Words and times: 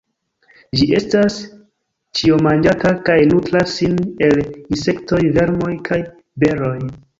Ĝi 0.79 0.85
estas 0.99 1.35
ĉiomanĝanta, 2.21 2.95
kaj 3.11 3.19
nutras 3.33 3.75
sin 3.77 4.01
el 4.31 4.43
insektoj, 4.43 5.23
vermoj 5.39 5.71
kaj 5.91 6.03
beroj. 6.47 6.77